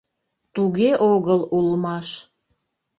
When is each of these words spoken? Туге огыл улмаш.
Туге 0.53 0.89
огыл 1.11 1.39
улмаш. 1.57 2.07